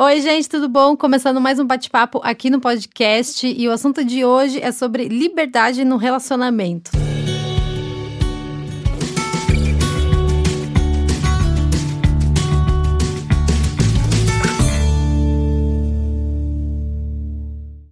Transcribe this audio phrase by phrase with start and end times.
[0.00, 0.96] Oi, gente, tudo bom?
[0.96, 5.84] Começando mais um bate-papo aqui no podcast e o assunto de hoje é sobre liberdade
[5.84, 6.92] no relacionamento.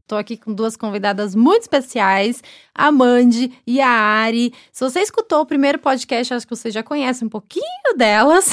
[0.07, 2.41] Estou aqui com duas convidadas muito especiais,
[2.73, 4.55] a Mandy e a Ari.
[4.71, 8.49] Se você escutou o primeiro podcast, acho que você já conhece um pouquinho delas.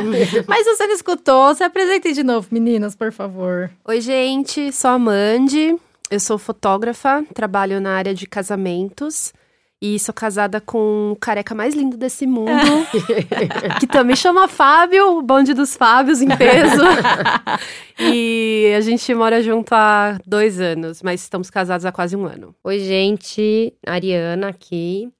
[0.48, 3.70] Mas se você não escutou, se apresente de novo, meninas, por favor.
[3.84, 5.76] Oi, gente, sou a Mandy.
[6.10, 9.34] Eu sou fotógrafa, trabalho na área de casamentos.
[9.80, 12.50] E sou casada com o careca mais lindo desse mundo,
[13.78, 16.82] que também chama Fábio, o bonde dos Fábios em peso.
[18.00, 22.54] e a gente mora junto há dois anos, mas estamos casados há quase um ano.
[22.64, 25.12] Oi, gente, Ariana aqui.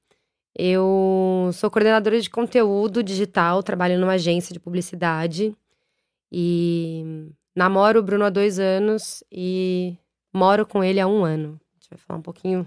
[0.58, 5.54] Eu sou coordenadora de conteúdo digital, trabalho numa agência de publicidade.
[6.32, 9.98] E namoro o Bruno há dois anos e
[10.32, 11.60] moro com ele há um ano.
[11.74, 12.66] A gente vai falar um pouquinho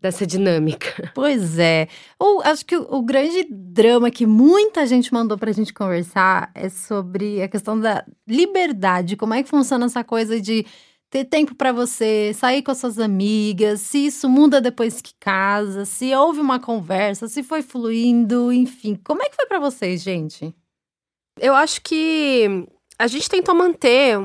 [0.00, 1.10] dessa dinâmica.
[1.14, 1.88] Pois é.
[2.18, 6.68] Ou acho que o, o, grande drama que muita gente mandou pra gente conversar é
[6.68, 9.16] sobre a questão da liberdade.
[9.16, 10.64] Como é que funciona essa coisa de
[11.12, 15.84] ter tempo para você, sair com as suas amigas, se isso muda depois que casa,
[15.84, 18.98] se houve uma conversa, se foi fluindo, enfim.
[19.04, 20.54] Como é que foi para vocês, gente?
[21.38, 22.66] Eu acho que
[22.98, 24.18] a gente tentou manter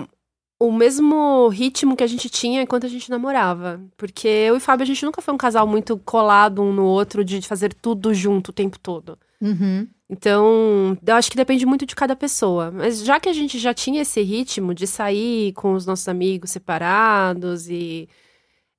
[0.60, 3.80] o mesmo ritmo que a gente tinha enquanto a gente namorava.
[3.96, 7.24] Porque eu e Fábio, a gente nunca foi um casal muito colado um no outro,
[7.24, 9.18] de fazer tudo junto o tempo todo.
[9.40, 9.88] Uhum.
[10.10, 12.72] Então, eu acho que depende muito de cada pessoa.
[12.72, 16.52] Mas já que a gente já tinha esse ritmo de sair com os nossos amigos
[16.52, 18.10] separados e.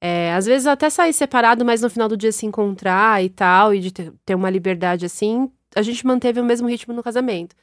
[0.00, 3.74] É, às vezes até sair separado, mas no final do dia se encontrar e tal,
[3.74, 7.56] e de ter, ter uma liberdade assim, a gente manteve o mesmo ritmo no casamento.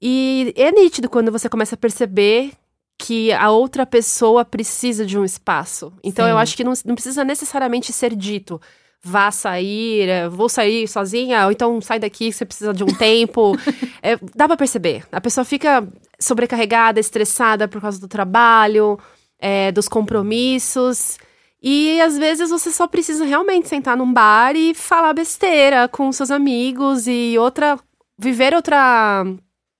[0.00, 2.52] E é nítido quando você começa a perceber
[2.98, 5.92] que a outra pessoa precisa de um espaço.
[6.02, 6.32] Então Sim.
[6.32, 8.60] eu acho que não, não precisa necessariamente ser dito.
[9.00, 13.56] Vá sair, é, vou sair sozinha, ou então sai daqui, você precisa de um tempo.
[14.00, 15.04] É, dá para perceber.
[15.10, 15.86] A pessoa fica
[16.20, 18.96] sobrecarregada, estressada por causa do trabalho,
[19.40, 21.18] é, dos compromissos.
[21.60, 26.30] E às vezes você só precisa realmente sentar num bar e falar besteira com seus
[26.30, 27.76] amigos e outra.
[28.16, 29.24] viver outra.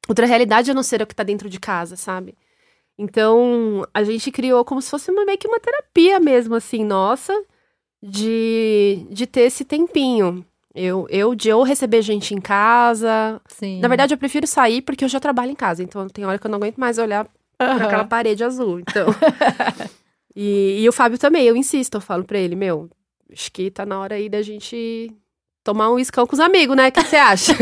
[0.09, 2.34] outra realidade a não ser o que tá dentro de casa, sabe?
[2.98, 7.32] Então, a gente criou como se fosse uma, meio que uma terapia mesmo, assim, nossa,
[8.03, 10.44] de, de ter esse tempinho.
[10.75, 13.41] Eu, eu, de ou receber gente em casa.
[13.47, 13.81] Sim.
[13.81, 15.82] Na verdade, eu prefiro sair porque eu já trabalho em casa.
[15.82, 17.31] Então, tem hora que eu não aguento mais olhar uhum.
[17.76, 18.81] para aquela parede azul.
[18.81, 19.06] Então.
[20.34, 22.91] e, e o Fábio também, eu insisto, eu falo pra ele, meu,
[23.32, 25.12] acho que tá na hora aí da gente
[25.65, 26.88] tomar um iscão com os amigos, né?
[26.88, 27.53] O que você acha?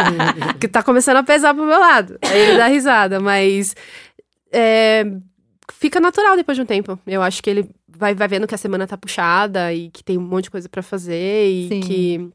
[0.58, 2.18] que tá começando a pesar pro meu lado.
[2.22, 3.74] Aí ele dá risada, mas
[4.52, 5.04] é,
[5.72, 6.98] fica natural depois de um tempo.
[7.06, 10.18] Eu acho que ele vai, vai vendo que a semana tá puxada e que tem
[10.18, 11.80] um monte de coisa para fazer e Sim.
[11.80, 12.30] que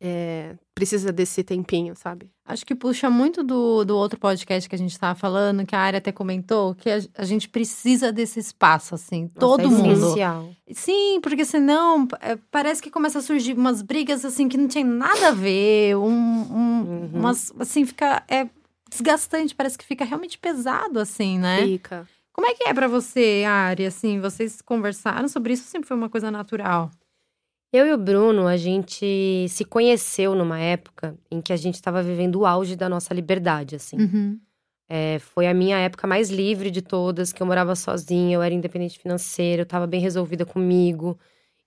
[0.00, 2.28] é, precisa desse tempinho, sabe?
[2.44, 5.78] Acho que puxa muito do, do outro podcast que a gente tava falando, que a
[5.78, 9.92] área até comentou, que a, a gente precisa desse espaço, assim, Nossa, todo é mundo.
[9.92, 10.50] Essencial.
[10.72, 14.82] Sim, porque senão é, parece que começa a surgir umas brigas, assim, que não tem
[14.82, 17.10] nada a ver, um, um uhum.
[17.14, 18.24] umas, assim, fica.
[18.28, 18.48] É,
[18.92, 21.66] desgastante, parece que fica realmente pesado, assim, né?
[21.66, 22.06] Fica.
[22.32, 23.86] Como é que é para você, Ari?
[23.86, 25.64] Assim, vocês conversaram sobre isso?
[25.64, 26.90] Sempre foi uma coisa natural?
[27.72, 32.02] Eu e o Bruno, a gente se conheceu numa época em que a gente estava
[32.02, 33.96] vivendo o auge da nossa liberdade, assim.
[33.96, 34.40] Uhum.
[34.88, 38.52] É, foi a minha época mais livre de todas, que eu morava sozinha, eu era
[38.52, 41.18] independente financeira, eu estava bem resolvida comigo.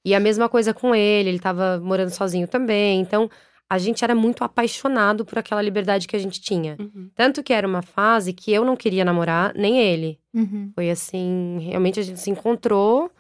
[0.04, 3.02] E a mesma coisa com ele, ele estava morando sozinho também.
[3.02, 3.28] Então,
[3.70, 6.78] a gente era muito apaixonado por aquela liberdade que a gente tinha.
[6.80, 7.10] Uhum.
[7.16, 10.20] Tanto que era uma fase que eu não queria namorar, nem ele.
[10.34, 10.72] Uhum.
[10.76, 13.12] Foi assim, realmente a gente se encontrou,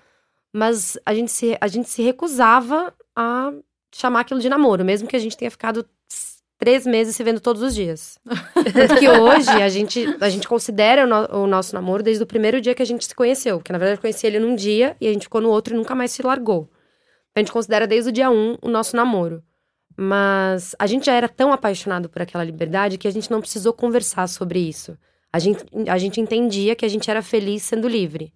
[0.54, 3.52] mas a gente se, a gente se recusava a
[3.94, 5.86] chamar aquilo de namoro, mesmo que a gente tenha ficado
[6.58, 8.20] três meses se vendo todos os dias.
[8.74, 12.28] Tanto que hoje a gente, a gente considera o, no, o, nosso namoro desde o
[12.28, 13.58] primeiro dia que a gente se conheceu.
[13.58, 15.78] Porque na verdade eu conheci ele num dia e a gente ficou no outro e
[15.78, 16.70] nunca mais se largou.
[17.36, 19.44] A gente considera desde o dia um o nosso namoro.
[19.97, 23.72] Mas a gente já era tão apaixonado por aquela liberdade que a gente não precisou
[23.74, 24.97] conversar sobre isso.
[25.32, 28.34] A gente, a gente entendia que a gente era feliz sendo livre.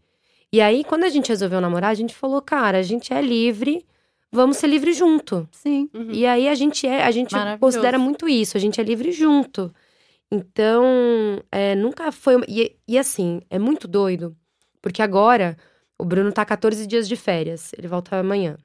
[0.52, 3.86] E aí, quando a gente resolveu namorar, a gente falou, cara, a gente é livre,
[4.32, 5.48] vamos ser livre junto.
[5.52, 5.90] Sim.
[5.94, 6.12] Uhum.
[6.12, 9.74] E aí a gente é, a gente considera muito isso, a gente é livre junto.
[10.32, 12.44] Então, é, nunca foi.
[12.48, 14.36] E, e assim, é muito doido,
[14.82, 15.58] porque agora
[15.98, 18.58] o Bruno tá 14 dias de férias, ele volta amanhã.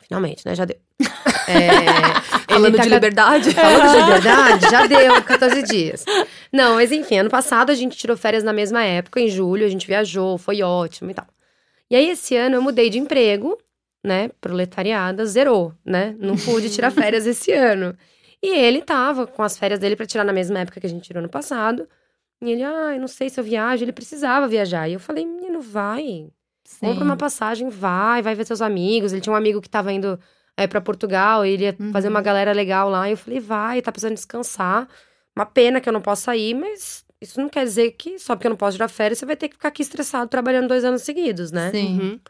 [0.00, 0.54] Finalmente, né?
[0.54, 0.76] Já deu.
[1.48, 3.50] É, Falando tá de liberdade.
[3.52, 6.04] Falando de liberdade, já deu 14 dias.
[6.52, 9.68] Não, mas enfim, ano passado a gente tirou férias na mesma época, em julho, a
[9.68, 11.26] gente viajou, foi ótimo e tal.
[11.90, 13.56] E aí, esse ano eu mudei de emprego,
[14.02, 14.30] né?
[14.40, 16.16] Proletariada, zerou, né?
[16.18, 17.96] Não pude tirar férias esse ano.
[18.42, 21.04] E ele tava com as férias dele pra tirar na mesma época que a gente
[21.04, 21.88] tirou no passado.
[22.42, 23.84] E ele, ah, eu não sei se eu viajo.
[23.84, 24.88] Ele precisava viajar.
[24.88, 26.28] E eu falei, menino, vai.
[26.64, 26.80] Sim.
[26.80, 29.12] Compra uma passagem, vai, vai ver seus amigos.
[29.12, 30.18] Ele tinha um amigo que tava indo
[30.56, 31.92] é, para Portugal, ele ia Uhum.
[31.92, 33.08] fazer uma galera legal lá.
[33.08, 34.88] E eu falei, vai, tá precisando descansar.
[35.34, 38.46] Uma pena que eu não possa ir, mas isso não quer dizer que só porque
[38.46, 41.02] eu não posso tirar férias, você vai ter que ficar aqui estressado trabalhando dois anos
[41.02, 41.70] seguidos, né?
[41.70, 41.98] Sim.
[42.00, 42.20] Uhum.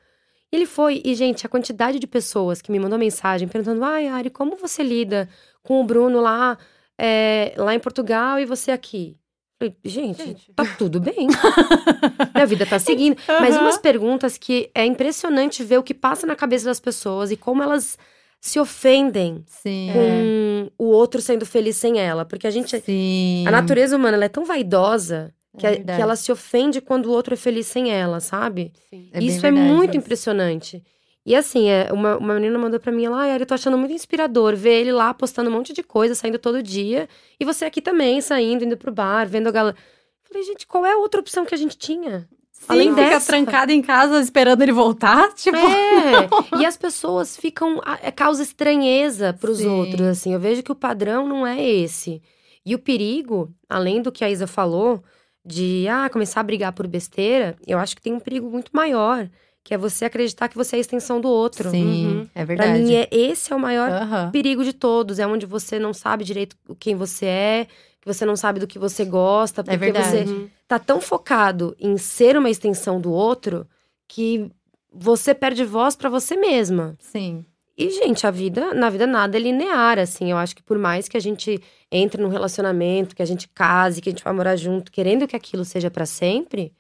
[0.52, 4.06] E ele foi, e gente, a quantidade de pessoas que me mandou mensagem perguntando: ai,
[4.08, 5.28] Ari, como você lida
[5.62, 6.56] com o Bruno lá,
[6.99, 9.17] é, lá em Portugal e você aqui?
[9.61, 10.52] Eu Falei, gente, Gente.
[10.52, 11.26] tá tudo bem.
[12.34, 13.17] Minha vida tá seguindo.
[13.40, 13.62] Mas Aham.
[13.64, 17.62] umas perguntas que é impressionante ver o que passa na cabeça das pessoas e como
[17.62, 17.99] elas
[18.41, 19.91] se ofendem Sim.
[19.93, 22.25] com o outro sendo feliz sem ela.
[22.25, 22.79] Porque a gente.
[22.81, 23.44] Sim.
[23.47, 27.11] A natureza humana ela é tão vaidosa que, É que ela se ofende quando o
[27.12, 28.73] outro é feliz sem ela, sabe?
[28.91, 29.09] Sim.
[29.12, 29.73] É Isso é verdade.
[29.75, 30.83] muito impressionante.
[31.25, 33.77] E assim, é, uma, uma menina mandou pra mim, ela, ai, Ari, eu tô achando
[33.77, 37.09] muito inspirador ver ele lá postando um monte de coisa, saindo todo dia.
[37.41, 39.77] E você aqui também, saindo, indo pro bar, vendo a galera.
[40.23, 42.29] Falei, gente, qual é a outra opção que a gente tinha?
[42.58, 45.56] Sim, além fica dessa- trancada em casa esperando ele voltar, tipo.
[45.56, 47.81] É, e as pessoas ficam.
[48.03, 49.69] É, causa estranheza pros Sim.
[49.69, 50.32] outros, assim.
[50.32, 52.23] Eu vejo que o padrão não é esse.
[52.64, 55.03] E o perigo, além do que a Isa falou,
[55.44, 59.29] de ah, começar a brigar por besteira, eu acho que tem um perigo muito maior,
[59.62, 61.70] que é você acreditar que você é a extensão do outro.
[61.70, 62.20] Sim, Uhum.
[62.35, 62.82] é Pra verdade.
[62.82, 64.31] mim, é, esse é o maior Aham.
[64.32, 65.20] perigo de todos.
[65.20, 67.67] É onde você não sabe direito quem você é,
[68.06, 70.08] que você não sabe do que você gosta, porque É verdade.
[70.08, 70.49] você Uhum.
[70.69, 73.67] tá tão focado em ser uma extensão do outro
[74.06, 74.49] que
[74.93, 76.97] você perde voz pra você mesma.
[77.00, 77.44] Sim.
[77.76, 80.31] E, gente, a vida, na vida nada é linear, assim.
[80.31, 81.61] Eu acho que por mais que a gente
[81.91, 85.37] entre num relacionamento, que a gente case, que a gente vai morar junto, querendo que
[85.37, 86.73] aquilo seja pra sempre,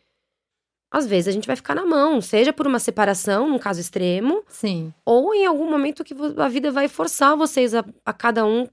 [0.90, 4.42] às vezes a gente vai ficar na mão, seja por uma separação, num caso extremo,
[4.48, 4.94] Sim.
[5.04, 8.66] ou em algum momento que a vida vai forçar vocês a, a cada um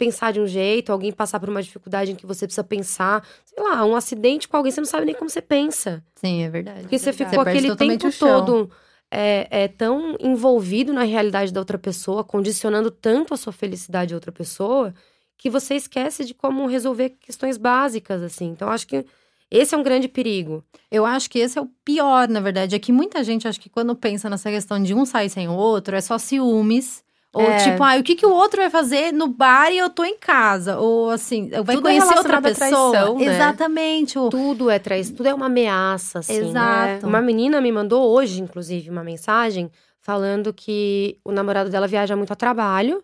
[0.00, 3.62] pensar de um jeito, alguém passar por uma dificuldade em que você precisa pensar, sei
[3.62, 6.02] lá, um acidente com alguém, você não sabe nem como você pensa.
[6.14, 6.80] Sim, é verdade.
[6.80, 7.30] Porque você verdade.
[7.30, 8.70] ficou Você aquele tempo todo
[9.10, 14.16] é, é, tão envolvido na realidade da outra pessoa, condicionando tanto a sua felicidade a
[14.16, 14.94] outra pessoa,
[15.36, 18.46] que você esquece de como resolver questões básicas, assim.
[18.46, 19.04] Então, acho que
[19.50, 20.64] esse é um grande perigo.
[20.90, 22.74] Eu acho que esse é o pior, na verdade.
[22.74, 25.52] É que muita gente, acho que quando pensa nessa questão de um sair sem o
[25.52, 27.04] outro, é só ciúmes.
[27.32, 27.58] Ou É.
[27.58, 30.18] tipo, ah, o que, que o outro vai fazer no bar e eu tô em
[30.18, 30.78] casa?
[30.78, 32.90] Ou assim, vai Tudo é conhecer outra relacionado à pessoa.
[32.92, 33.24] traição, né?
[33.24, 34.18] Exatamente.
[34.18, 34.28] O...
[34.30, 36.34] Tudo é traição, tudo é uma ameaça, assim.
[36.34, 37.06] Exato.
[37.06, 42.32] Uma menina me mandou hoje, inclusive, uma mensagem falando que o namorado dela viaja muito
[42.32, 43.02] a trabalho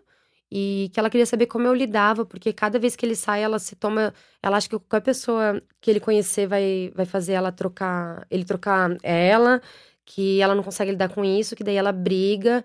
[0.51, 3.59] e que ela queria saber como eu lidava, porque cada vez que ele sai, ela
[3.59, 4.13] se toma.
[4.43, 8.25] Ela acha que qualquer pessoa que ele conhecer vai, vai fazer ela trocar.
[8.29, 9.61] Ele trocar ela,
[10.05, 12.63] que ela não consegue lidar com isso, que daí ela briga.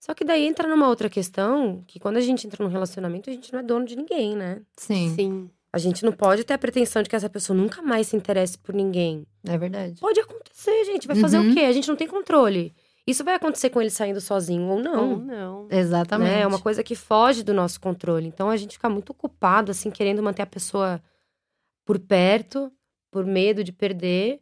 [0.00, 3.32] Só que daí entra numa outra questão, que quando a gente entra num relacionamento, a
[3.32, 4.62] gente não é dono de ninguém, né?
[4.76, 5.50] Sim, Sim.
[5.72, 8.56] A gente não pode ter a pretensão de que essa pessoa nunca mais se interesse
[8.56, 9.26] por ninguém.
[9.46, 10.00] é verdade.
[10.00, 11.06] Pode acontecer, gente.
[11.06, 11.50] Vai fazer Uhum.
[11.50, 11.60] o quê?
[11.60, 12.74] A gente não tem controle.
[13.06, 15.10] Isso vai acontecer com ele saindo sozinho ou não.
[15.10, 15.68] Ou não.
[15.70, 16.30] Exatamente.
[16.30, 16.40] Né?
[16.40, 18.26] É uma coisa que foge do nosso controle.
[18.26, 21.00] Então a gente fica muito ocupado, assim, querendo manter a pessoa
[21.84, 22.72] por perto,
[23.10, 24.40] por medo de perder,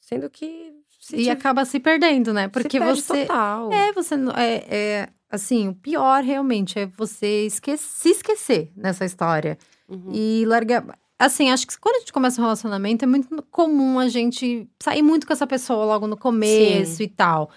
[0.00, 0.73] sendo que
[1.06, 2.48] se E tiver- acaba se perdendo, né?
[2.48, 3.26] Porque você.
[3.26, 3.70] total.
[3.72, 9.04] É, você não- é, é assim, o pior realmente é você esque se esquecer nessa
[9.04, 9.58] história.
[9.88, 10.10] Uhum.
[10.14, 10.82] E largar.
[11.18, 15.02] Assim, acho que quando a gente começa um relacionamento, é muito comum a gente sair
[15.02, 17.50] muito com essa pessoa logo no começo e tal.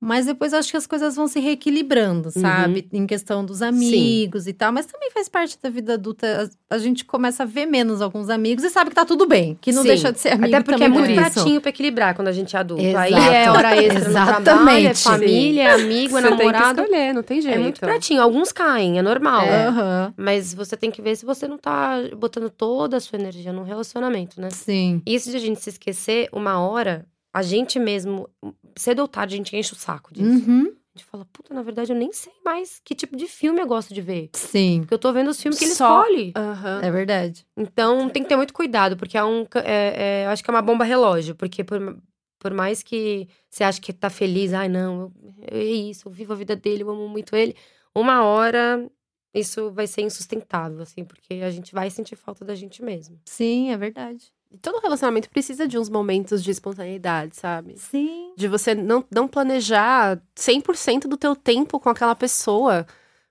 [0.00, 2.88] Mas depois acho que as coisas vão se reequilibrando, sabe?
[2.90, 4.72] Em questão dos amigos e tal.
[4.72, 6.50] Mas também faz parte da vida adulta.
[6.70, 9.58] A, a gente começa a ver menos alguns amigos e sabe que tá tudo bem.
[9.60, 9.88] Que não Sim.
[9.88, 12.32] deixa de ser amigo Até porque também é muito por pratinho pra equilibrar quando a
[12.32, 12.82] gente é adulto.
[12.96, 13.32] Aí Exato.
[13.34, 15.02] é hora extra no trabalho, é Exatamente.
[15.02, 16.80] família, é amigo, é Você tem que namorado.
[16.80, 17.56] escolher, não tem jeito.
[17.56, 18.22] É muito pratinho.
[18.22, 19.44] Alguns caem, é normal.
[19.46, 23.52] Aham, Mas você tem que ver se você não tá botando toda a sua energia
[23.52, 24.48] num relacionamento, né?
[24.50, 25.02] Sim.
[25.04, 28.28] Isso de a gente se esquecer, uma hora, a gente mesmo,
[28.76, 30.28] cedo ou tarde, a gente enche o saco disso.
[30.50, 30.66] Uhum.
[30.94, 33.66] A gente fala, puta, na verdade, eu nem sei mais que tipo de filme eu
[33.66, 34.30] gosto de ver.
[34.34, 34.80] Sim.
[34.80, 36.32] Porque eu tô vendo os filmes que ele Só- escolhe.
[36.36, 36.80] Aham.
[36.82, 37.46] É verdade.
[37.56, 39.46] Então tem que ter muito cuidado, porque é um.
[39.64, 41.34] é- é- eu acho que é uma bomba relógio.
[41.36, 41.96] Porque por,
[42.40, 45.12] por mais que você ache que tá feliz, ai, não, eu,
[45.60, 47.54] é isso, eu vivo a vida dele, eu amo muito ele.
[47.94, 48.84] Uma hora
[49.32, 53.16] isso vai ser insustentável, assim, porque a gente vai sentir falta da gente mesmo.
[53.26, 54.32] Sim, é verdade.
[54.60, 57.78] Todo relacionamento precisa de uns momentos de espontaneidade, sabe?
[57.78, 58.32] Sim.
[58.36, 62.86] De você não, não planejar 100% do teu tempo com aquela pessoa.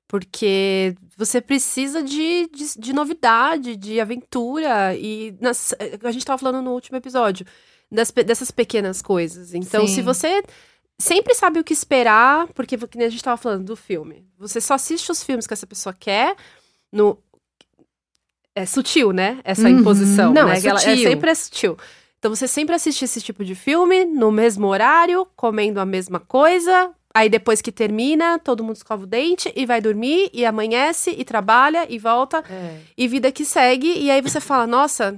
[0.08, 4.96] Porque você precisa de, de, de novidade, de aventura.
[4.96, 7.46] E nas- a gente tava falando no último episódio
[7.92, 9.54] das dessas pequenas coisas.
[9.54, 9.96] Então, Sim.
[9.96, 10.42] se você
[10.98, 14.26] sempre sabe o que esperar, porque que nem a gente tava falando do filme.
[14.40, 16.36] Você só assiste os filmes que essa pessoa quer
[16.92, 17.18] no.
[18.62, 19.40] É sutil, né?
[19.44, 19.80] Essa Uhum.
[19.80, 20.34] imposição.
[20.34, 20.58] Não, né?
[20.58, 21.10] é Que ela- sutil.
[21.10, 21.78] sempre é sutil.
[22.18, 26.92] Então você sempre assiste esse tipo de filme no mesmo horário, comendo a mesma coisa.
[27.14, 31.24] Aí depois que termina, todo mundo escova o dente e vai dormir, e amanhece, e
[31.24, 32.78] trabalha, e volta, É.
[32.98, 33.88] e vida que segue.
[33.98, 35.18] E aí você fala, nossa,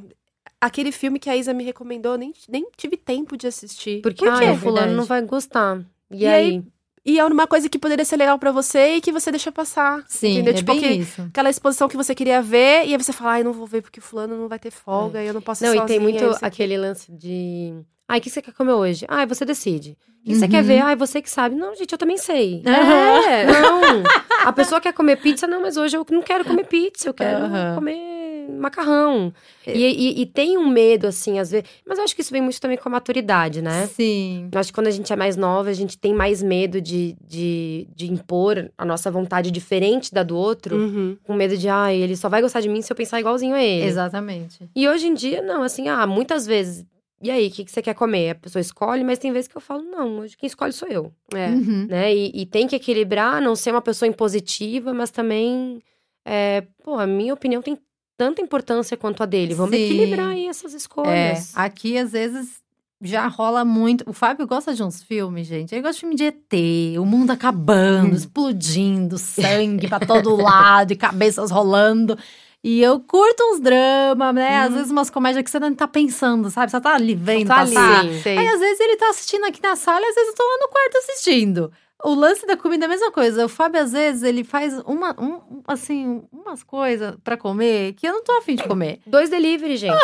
[0.60, 4.02] aquele filme que a Isa me recomendou, nem, nem tive tempo de assistir.
[4.02, 4.94] Porque Por ah, o fulano Verdade.
[4.96, 5.80] não vai gostar.
[6.12, 6.34] E, E aí?
[6.52, 6.64] aí?
[7.04, 10.04] E é uma coisa que poderia ser legal pra você e que você deixa passar.
[10.08, 10.54] Sim, entendeu?
[10.54, 11.22] é tipo, bem que- isso.
[11.24, 14.00] aquela exposição que você queria ver, e aí você fala, ai, não vou ver porque
[14.00, 16.24] o fulano não vai ter folga, e eu não posso ir Não, e tem muito
[16.24, 17.74] você- aquele lance de.
[18.08, 19.06] Ai, o que você quer comer hoje?
[19.08, 19.98] Ai, você decide.
[20.22, 20.52] O que você Uhum.
[20.52, 20.80] quer ver?
[20.82, 21.56] Ai, você que sabe.
[21.56, 22.62] Não, gente, eu também sei.
[22.66, 23.46] É.
[23.46, 24.04] Não,
[24.46, 27.46] a pessoa quer comer pizza, não, mas hoje eu não quero comer pizza, eu quero
[27.46, 27.76] Aham.
[27.76, 28.11] comer
[28.60, 29.34] macarrão.
[29.66, 31.68] E, e- e tem um medo, assim, às vezes.
[31.86, 33.88] Mas eu acho que isso vem muito também com a maturidade, né?
[33.88, 34.50] Sim.
[34.52, 37.16] Eu acho que quando a gente é mais nova, a gente tem mais medo de,
[37.26, 41.18] de, de impor a nossa vontade diferente da do outro, Uhum.
[41.24, 43.64] com medo de, ai, ele só vai gostar de mim se eu pensar igualzinho a
[43.64, 43.86] ele.
[43.86, 44.70] Exatamente.
[44.76, 46.86] E hoje em dia, não, assim, ah, muitas vezes.
[47.24, 48.32] E aí, o que, que você quer comer?
[48.32, 51.12] A pessoa escolhe, mas tem vezes que eu falo, não, hoje quem escolhe sou eu.
[51.36, 51.50] É.
[51.50, 51.86] Uhum.
[51.88, 52.16] Né?
[52.16, 55.80] E, e tem que equilibrar, não ser uma pessoa impositiva, mas também.
[56.26, 57.78] É, pô, a minha opinião tem
[58.22, 59.56] tanta importância quanto a dele.
[59.56, 59.84] Vamos Sim.
[59.84, 61.52] equilibrar aí essas É, escolhas.
[61.56, 62.62] aqui às vezes
[63.02, 64.08] já rola muito.
[64.08, 65.74] O Fábio gosta de uns filmes, gente.
[65.74, 70.96] Ele gosta de filme de ET, o mundo acabando, explodindo, sangue pra todo lado e
[70.96, 72.16] cabeças rolando.
[72.64, 74.58] E eu curto uns dramas, né?
[74.58, 76.70] Às vezes umas comédias que você não tá pensando, sabe?
[76.70, 78.06] Você tá ali vendo Tá ali, passar.
[78.22, 78.38] sei.
[78.38, 80.70] Aí às vezes ele tá assistindo aqui na sala às vezes eu tô lá no
[80.70, 81.72] quarto assistindo.
[82.04, 83.46] O lance da comida é a mesma coisa.
[83.46, 88.14] O Fábio, às vezes, ele faz uma, um, assim, umas coisas pra comer que eu
[88.14, 89.00] não tô afim de comer.
[89.06, 89.96] Dois delivery, gente.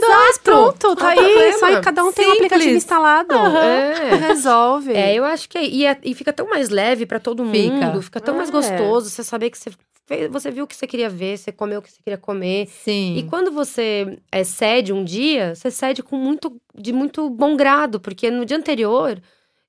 [0.00, 1.52] Dois, pronto, tá aí.
[1.58, 2.46] Só aí cada um tem um Simples.
[2.52, 3.34] aplicativo instalado.
[3.34, 4.14] É.
[4.28, 4.92] Resolve.
[4.92, 7.52] É, eu acho que é, e, é- e fica tão mais leve pra todo mundo,
[7.54, 8.02] Fica.
[8.02, 8.52] fica, tão mais É.
[8.52, 9.70] gostoso você saber que você
[10.30, 12.66] você viu o que você queria ver, você comeu o que você queria comer.
[12.66, 13.16] Sim.
[13.16, 17.98] E quando você é, cede um dia, você cede com muito de muito bom grado,
[17.98, 19.18] porque no dia anterior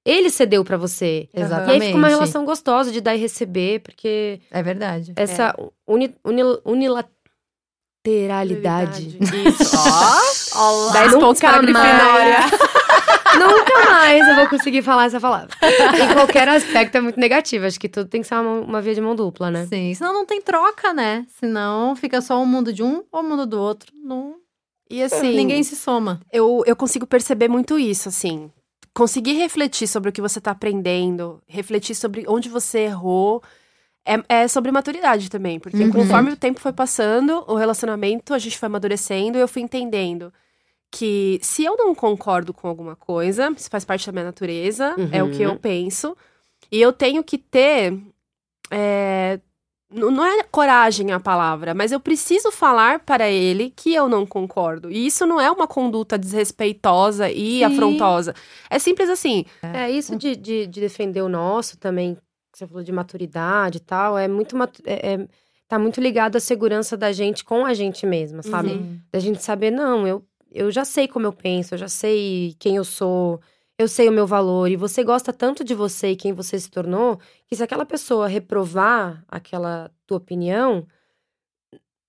[0.05, 1.29] ele cedeu pra você.
[1.33, 1.71] E Exatamente.
[1.81, 5.13] aí fica uma relação gostosa de dar e receber, porque É verdade.
[5.15, 5.55] essa
[5.87, 6.59] uni, unil-
[8.05, 9.17] unilateralidade.
[9.19, 9.75] Isso.
[10.55, 10.91] Ó.
[10.91, 12.37] 10 Nunca pontos para a Grifinória.
[13.39, 15.49] Nunca mais eu vou conseguir falar essa palavra.
[15.63, 17.65] em qualquer aspecto é muito negativo.
[17.65, 19.65] Acho que tudo tem que ser uma, uma via de mão dupla, né?
[19.65, 21.25] Sim, senão não tem troca, né?
[21.39, 23.91] Senão fica só o mundo de um ou o mundo do outro.
[23.95, 24.35] Não,
[24.87, 26.19] E assim, ninguém se soma.
[26.31, 28.51] eu, eu consigo perceber muito isso, assim.
[28.93, 33.41] Conseguir refletir sobre o que você tá aprendendo, refletir sobre onde você errou,
[34.05, 35.59] é, é sobre maturidade também.
[35.59, 35.91] Porque Uhum.
[35.91, 40.31] conforme o tempo foi passando, o relacionamento, a gente foi amadurecendo e eu fui entendendo
[40.91, 45.23] que se eu não concordo com alguma coisa, isso faz parte da minha natureza, é
[45.23, 45.57] o que eu Uhum.
[45.57, 46.15] penso.
[46.71, 47.97] E eu tenho que ter.
[48.71, 49.39] é,
[49.93, 54.89] não é coragem a palavra, mas eu preciso falar para ele que eu não concordo.
[54.91, 57.63] E isso não é uma conduta desrespeitosa e Sim.
[57.63, 58.33] afrontosa.
[58.69, 59.45] É simples assim.
[59.61, 62.15] É, isso de, de, de defender o nosso também,
[62.51, 64.55] que você falou de maturidade e tal, é muito.
[64.85, 65.27] É, é-
[65.67, 68.69] tá muito ligado à segurança da gente com a gente mesma, sabe?
[68.69, 69.01] Sim.
[69.11, 72.75] Da gente saber, não, eu, eu já sei como eu penso, eu já sei quem
[72.75, 73.39] eu sou,
[73.77, 74.69] eu sei o meu valor.
[74.69, 78.27] E você gosta tanto de você e quem você se tornou, que se aquela pessoa
[78.27, 80.85] reprovar aquela tua opinião,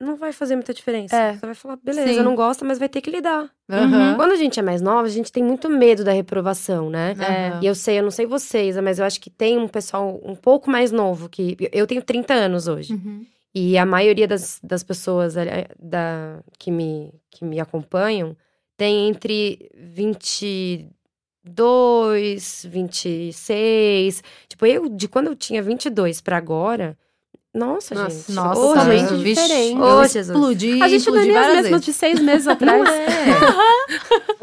[0.00, 1.16] não vai fazer muita diferença.
[1.16, 1.35] É.
[1.35, 2.23] Você vai falar, beleza, Sim.
[2.23, 3.50] não gosta, mas vai ter que lidar.
[3.71, 4.16] Aham.
[4.16, 7.12] Quando a gente é mais nova, a gente tem muito medo da reprovação, né?
[7.12, 7.61] Aham.
[7.62, 10.35] E eu sei, eu não sei vocês, mas eu acho que tem um pessoal um
[10.35, 12.92] pouco mais novo, que eu tenho 30 anos hoje.
[12.92, 13.25] Uhum.
[13.54, 18.37] E a maioria das, das pessoas eh, da, que, me, que me acompanham
[18.76, 19.71] tem entre
[21.44, 24.22] 22, 26.
[24.48, 26.96] Tipo, eu, de quando eu tinha 22 pra agora,
[27.54, 28.32] nossa, Nossa, gente.
[28.32, 29.78] Nossa, Ô, totalmente gente, vixe, diferente.
[30.12, 30.28] Jesus.
[30.28, 32.88] explodi, a gente não é explodi as mesmas de seis meses atrás.
[32.88, 33.04] É.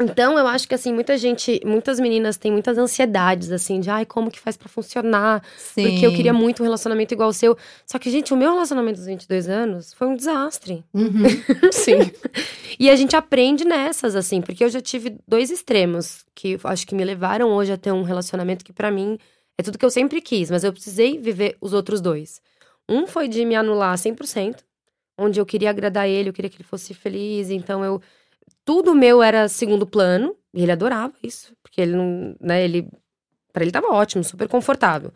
[0.02, 4.06] então, eu acho que assim, muita gente, muitas meninas têm muitas ansiedades, assim, de ai,
[4.06, 5.42] como que faz pra funcionar?
[5.58, 5.90] Sim.
[5.90, 7.54] Porque eu queria muito um relacionamento igual ao seu.
[7.84, 10.82] Só que, gente, o meu relacionamento dos 22 anos foi um desastre.
[10.94, 11.24] Uhum.
[11.70, 12.10] Sim.
[12.78, 16.94] E a gente aprende nessas, assim, porque eu já tive dois extremos que acho que
[16.94, 19.18] me levaram hoje a ter um relacionamento que pra mim
[19.58, 22.40] é tudo que eu sempre quis, mas eu precisei viver os outros dois.
[22.88, 24.62] Um foi de me anular 100%,
[25.18, 28.00] onde eu queria agradar ele, eu queria que ele fosse feliz, então eu
[28.64, 32.88] tudo meu era segundo plano, e ele adorava isso, porque ele não, né, ele
[33.52, 35.12] para ele tava ótimo, super confortável.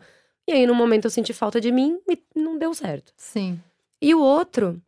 [0.47, 3.11] E aí, no momento, eu senti falta de mim e não deu certo.
[3.17, 3.59] Sim.
[4.01, 4.81] E o outro,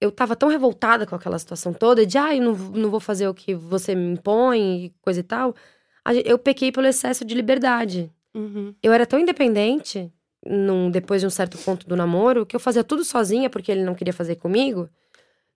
[0.00, 3.26] eu tava tão revoltada com aquela situação toda, de ai, ah, não, não vou fazer
[3.26, 5.54] o que você me impõe e coisa e tal.
[6.24, 8.12] Eu pequei pelo excesso de liberdade.
[8.34, 8.74] Uhum.
[8.82, 10.12] Eu era tão independente,
[10.46, 13.84] num, depois de um certo ponto do namoro, que eu fazia tudo sozinha porque ele
[13.84, 14.88] não queria fazer comigo.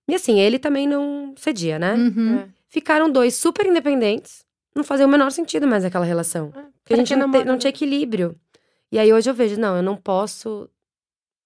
[0.08, 1.94] E assim, ele também não cedia, né?
[1.94, 2.38] Uhum.
[2.38, 2.48] É.
[2.68, 4.44] Ficaram dois super independentes.
[4.74, 6.52] Não fazia o menor sentido mais aquela relação.
[6.54, 8.36] É, porque a gente não, te, não tinha equilíbrio.
[8.92, 10.68] E aí hoje eu vejo, não, eu não posso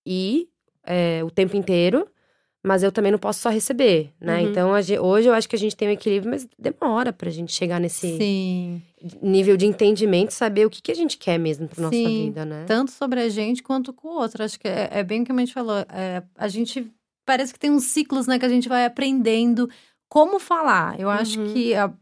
[0.05, 0.49] ir
[0.85, 2.07] é, o tempo inteiro,
[2.63, 4.43] mas eu também não posso só receber, né?
[4.43, 4.51] Uhum.
[4.51, 7.81] Então hoje eu acho que a gente tem um equilíbrio, mas demora pra gente chegar
[7.81, 8.83] nesse Sim.
[9.23, 12.27] nível de entendimento, saber o que, que a gente quer mesmo pra nossa Sim.
[12.27, 12.65] vida, né?
[12.67, 14.45] Tanto sobre a gente quanto com o outro.
[14.45, 15.79] Acho que é, é bem o que a gente falou.
[15.89, 16.91] É, a gente
[17.25, 19.69] parece que tem uns ciclos, né, que a gente vai aprendendo
[20.09, 20.99] como falar.
[21.01, 21.53] Eu acho Uhum.
[21.55, 21.93] que a-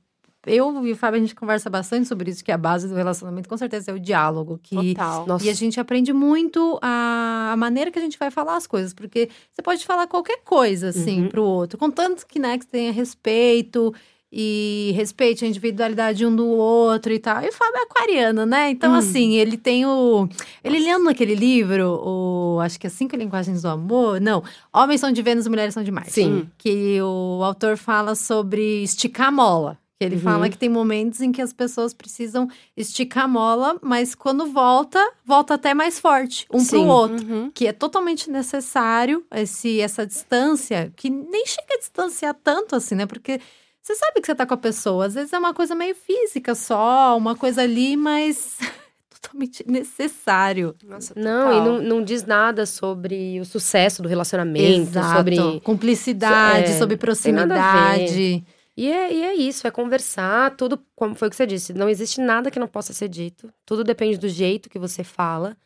[0.46, 3.48] eu e o Fábio, a gente conversa bastante sobre isso, que a base do relacionamento,
[3.48, 4.58] com certeza, é o diálogo.
[4.62, 5.26] Que Total.
[5.26, 8.66] Nossa, E a gente aprende muito a, a maneira que a gente vai falar as
[8.66, 11.28] coisas, porque você pode falar qualquer coisa, assim, Uhum.
[11.28, 13.92] pro outro, contanto que, né, que você tenha respeito
[14.30, 17.42] e respeite a individualidade um do outro e tal.
[17.42, 18.70] E o Fábio é aquariano, né?
[18.70, 18.96] Então, Hum.
[18.96, 20.28] assim, ele tem o.
[20.62, 22.60] Ele lendo naquele livro, o.
[22.60, 24.20] Acho que é Cinco Linguagens do Amor.
[24.20, 26.12] Não, Homens são de Vênus e Mulheres são de Marte.
[26.12, 26.46] Sim.
[26.58, 29.78] Que o autor fala sobre esticar a mola.
[30.00, 30.22] Que ele Uhum.
[30.22, 35.00] fala que tem momentos em que as pessoas precisam esticar a mola, mas quando volta,
[35.26, 36.68] volta até mais forte, um Sim.
[36.68, 37.26] pro outro.
[37.26, 37.50] Uhum.
[37.52, 43.06] Que é totalmente necessário esse, essa distância, que nem chega a distanciar tanto assim, né?
[43.06, 43.40] Porque
[43.82, 46.54] você sabe que você tá com a pessoa, às vezes é uma coisa meio física
[46.54, 48.56] só, uma coisa ali, mas
[49.20, 50.76] totalmente necessário.
[50.86, 51.64] Nossa, Não, e total.
[51.64, 55.60] não, não diz nada sobre o sucesso do relacionamento, sobre.
[55.64, 57.98] Cumplicidade, É, sobre tem nada a ver.
[58.04, 58.44] proximidade.
[58.78, 61.88] E é, e é isso, é conversar, tudo, como foi o que você disse, não
[61.88, 65.56] existe nada que não possa ser dito, tudo depende do jeito que você fala.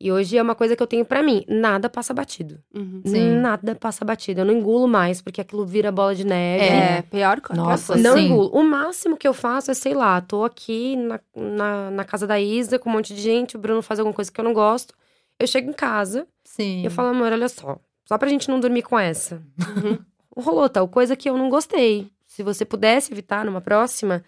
[0.00, 2.60] E hoje é uma coisa que eu tenho pra mim, nada passa batido.
[2.74, 3.00] Uhum.
[3.06, 3.30] Sim.
[3.40, 4.40] Nada passa batido.
[4.40, 6.64] Eu não engulo mais, porque aquilo vira bola de neve.
[6.64, 7.62] É, pior coisa.
[7.62, 8.26] Nossa, pior Não sim.
[8.26, 8.50] engulo.
[8.52, 12.40] O máximo que eu faço é, sei lá, tô aqui na, na, na casa da
[12.40, 14.94] Isa com um monte de gente, o Bruno faz alguma coisa que eu não gosto.
[15.38, 16.82] Eu chego em casa Sim.
[16.82, 19.42] e eu falo, amor, olha só, só pra gente não dormir com essa.
[19.76, 19.98] Uhum.
[20.36, 22.08] Rolou tal coisa que eu não gostei.
[22.38, 24.22] Se você pudesse evitar numa próxima.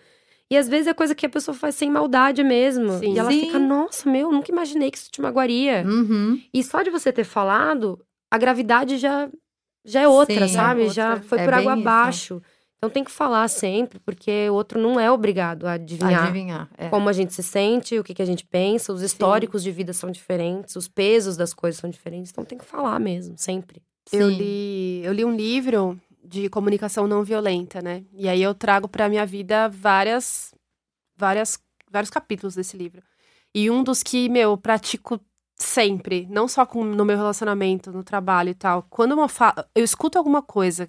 [0.51, 2.99] E às vezes é coisa que a pessoa faz sem maldade mesmo.
[2.99, 3.15] Sim.
[3.15, 3.43] E ela Sim.
[3.43, 5.85] fica, nossa, meu, nunca imaginei que isso te magoaria.
[5.87, 6.43] Uhum.
[6.53, 9.31] E só de você ter falado, a gravidade já,
[9.85, 10.55] já é outra, Sim.
[10.55, 10.87] sabe?
[10.87, 11.23] É Já outra.
[11.29, 11.81] foi É por água isso.
[11.81, 12.43] abaixo.
[12.79, 16.69] Então tem que falar sempre, porque o outro não é obrigado a adivinhar, Adivinhar.
[16.77, 16.89] é.
[16.89, 18.93] como a gente se sente, o que, que a gente pensa.
[18.93, 22.33] Os históricos de vida são diferentes, os pesos das coisas são diferentes.
[22.33, 23.81] Então tem que falar mesmo, sempre.
[24.13, 24.37] Eu Sim.
[24.37, 25.97] li, eu li um livro
[26.31, 28.05] de comunicação não violenta, né?
[28.13, 30.55] E aí eu trago pra minha vida várias,
[31.17, 31.59] várias,
[31.91, 33.03] vários capítulos desse livro.
[33.53, 35.21] E um dos que, meu, eu pratico
[35.57, 38.87] sempre, não só com, no meu relacionamento, no trabalho e tal.
[38.89, 40.89] Quando uma fa- eu escuto alguma coisa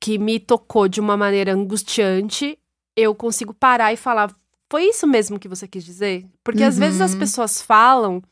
[0.00, 2.58] que me tocou de uma maneira angustiante,
[2.96, 4.34] eu consigo parar e falar:
[4.70, 6.24] foi isso mesmo que você quis dizer?
[6.42, 7.18] Porque às vezes as Uhum.
[7.18, 8.22] pessoas falam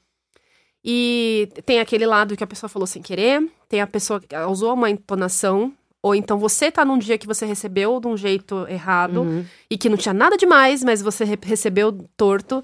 [0.83, 4.73] e tem aquele lado que a pessoa falou sem querer, tem a pessoa que usou
[4.75, 5.73] uma entonação,
[6.07, 9.45] ou então você tá num dia que você recebeu de um jeito errado Uhum.
[9.69, 12.62] e que não tinha nada demais, mas você re- recebeu torto.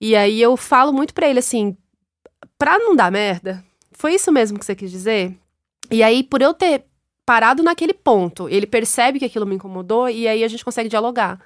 [0.00, 1.76] E aí eu falo muito pra ele assim,
[2.58, 5.34] pra não dar merda, foi isso mesmo que você quis dizer?
[5.90, 6.84] E aí por eu ter
[7.26, 11.40] parado naquele ponto, ele percebe que aquilo me incomodou e aí a gente consegue dialogar.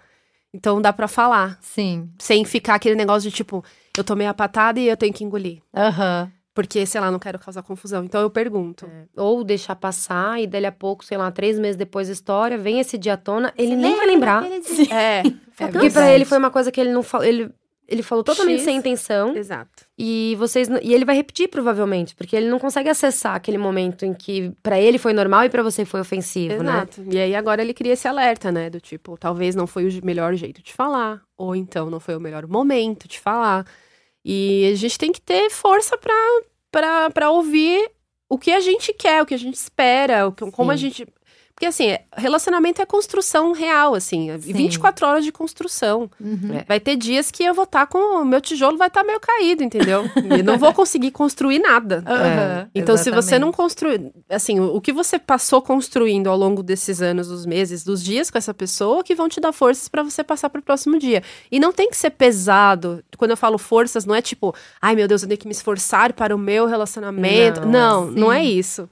[0.53, 2.09] Então dá pra falar, Sim.
[2.19, 3.63] sem ficar aquele negócio de tipo,
[3.97, 5.61] eu tomei a patada e eu tenho que engolir.
[5.75, 6.31] Aham.
[6.59, 8.03] Porque, sei lá, não quero causar confusão.
[8.03, 8.85] Então eu pergunto.
[8.85, 9.05] É.
[9.21, 12.81] Ou deixar passar e dali a pouco, sei lá, três meses depois da história, vem
[12.81, 14.45] esse dia à tona, ele nem vai lembrar.
[14.91, 15.23] É,
[15.61, 17.25] É Porque pra ele foi uma coisa que ele não falou.
[17.25, 17.49] Ele,
[17.87, 18.65] ele falou totalmente X.
[18.65, 19.37] sem intenção.
[19.37, 19.87] exato.
[19.97, 24.13] E vocês e ele vai repetir provavelmente, porque ele não consegue acessar aquele momento em
[24.13, 26.73] que pra ele foi normal e pra você foi ofensivo, né?
[26.73, 27.05] Exato.
[27.09, 28.69] E aí agora ele cria esse alerta, né?
[28.69, 32.21] Do tipo, talvez não foi o melhor jeito de falar, ou então não foi o
[32.21, 33.65] melhor momento de falar.
[34.31, 37.91] E a gente tem que ter força pra ouvir
[38.29, 41.09] o que a gente quer, o que a gente espera, o que, como a gente.
[41.59, 44.31] Porque assim, relacionamento é construção real, assim.
[44.31, 44.53] é Sim.
[44.53, 46.09] 24 horas de construção.
[46.21, 46.55] Uhum.
[46.55, 46.65] É.
[46.69, 48.23] Vai ter dias que eu vou estar com.
[48.23, 50.05] O meu tijolo vai estar meio caído, entendeu?
[50.39, 52.05] e não vou conseguir construir nada.
[52.07, 53.57] Aham, Então, se você não exatamente.
[53.57, 54.13] construir.
[54.31, 58.31] Assim, o o que você passou construindo ao longo desses anos, dos meses, dos dias
[58.31, 61.25] com essa pessoa, que vão te dar forças pra você passar pro próximo dia.
[61.51, 63.03] E não tem que ser pesado.
[63.17, 66.13] Quando eu falo forças, não é tipo, ai meu Deus, eu tenho que me esforçar
[66.13, 67.63] para o meu relacionamento.
[67.63, 68.89] Não, Não, não, é isso.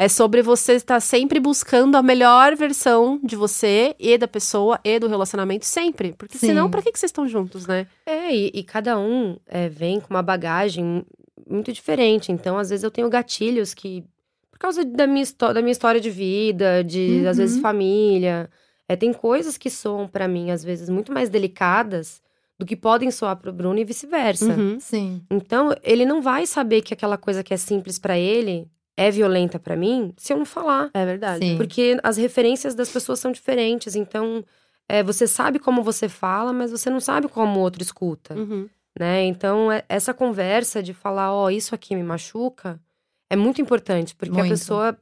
[0.00, 4.96] É sobre você estar sempre buscando a melhor versão de você e da pessoa e
[5.00, 6.14] do relacionamento sempre.
[6.16, 6.46] Porque Sim.
[6.46, 7.88] senão, pra que, que vocês estão juntos, né?
[8.06, 11.04] É, e, e cada um é, vem com uma bagagem
[11.50, 12.30] muito diferente.
[12.30, 14.04] Então, às vezes, eu tenho gatilhos que.
[14.52, 17.28] Por causa da minha, da minha história de vida, de, Uhum.
[17.28, 18.48] às vezes, família.
[18.88, 22.22] É, tem coisas que soam pra mim, às vezes, muito mais delicadas
[22.56, 24.46] do que podem soar pro Bruno e vice-versa.
[24.54, 24.78] Uhum.
[24.80, 25.22] Sim.
[25.28, 29.58] Então, ele não vai saber que aquela coisa que é simples pra ele é violenta
[29.58, 30.90] pra mim se eu não falar.
[30.92, 31.44] É verdade.
[31.46, 31.56] Sim.
[31.56, 33.94] Porque as referências das pessoas são diferentes.
[33.94, 34.44] Então,
[34.88, 38.68] é, você sabe como você fala, mas você não sabe como o outro escuta, Uhum.
[38.98, 39.24] né?
[39.24, 42.80] Então, é- essa conversa de falar, ó, isso aqui me machuca,
[43.30, 44.14] é muito importante.
[44.16, 44.46] Porque Muito.
[44.46, 44.98] a pessoa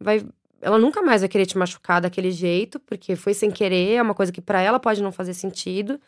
[0.00, 0.26] vai...
[0.60, 4.14] Ela nunca mais vai querer te machucar daquele jeito, porque foi sem querer, é uma
[4.14, 6.00] coisa que pra ela pode não fazer sentido.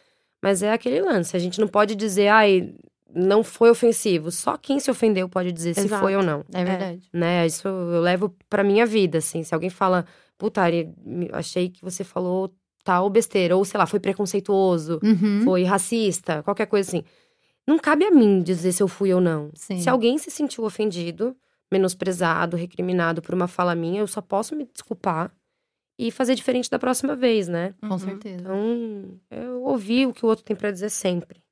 [0.42, 1.36] Mas é aquele lance.
[1.36, 2.72] A gente não pode dizer, ai,
[3.14, 4.30] não foi ofensivo.
[4.30, 6.00] Só quem se ofendeu pode dizer se Exato.
[6.02, 7.08] foi ou não É verdade.
[7.12, 7.46] né?
[7.46, 9.42] Isso eu levo pra minha vida, assim.
[9.42, 10.04] Se alguém fala,
[10.36, 10.62] puta,
[11.32, 12.52] achei que você falou
[12.84, 15.42] tal besteira, ou sei lá, foi preconceituoso, Uhum.
[15.44, 17.04] foi racista, qualquer coisa assim.
[17.66, 19.50] Não cabe a mim dizer se eu fui ou não.
[19.54, 19.78] Sim.
[19.78, 21.36] Se alguém se sentiu ofendido,
[21.70, 25.30] menosprezado, recriminado por uma fala minha, eu só posso me desculpar
[25.98, 27.74] e fazer diferente da próxima vez, né?
[27.80, 27.98] Com Uhum.
[27.98, 28.40] certeza.
[28.40, 31.42] Então, eu ouvi o que o outro tem pra dizer sempre.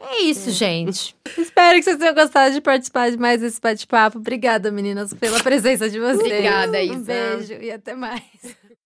[0.00, 1.14] É isso, gente.
[1.36, 4.18] Espero que vocês tenham gostado de participar de mais desse bate-papo.
[4.18, 6.20] Obrigada, meninas, pela presença de vocês.
[6.20, 7.04] Obrigada, Um Isa.
[7.04, 8.22] beijo e até mais.